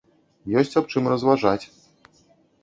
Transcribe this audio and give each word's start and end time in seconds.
Ёсць 0.61 0.73
аб 0.81 0.89
чым 0.93 1.09
разважаць. 1.13 1.61